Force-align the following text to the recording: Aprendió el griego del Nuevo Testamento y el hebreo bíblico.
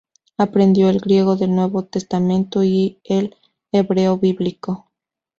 Aprendió 0.35 0.89
el 0.89 0.99
griego 0.99 1.35
del 1.35 1.53
Nuevo 1.53 1.85
Testamento 1.85 2.63
y 2.63 2.99
el 3.03 3.35
hebreo 3.71 4.17
bíblico. 4.17 4.87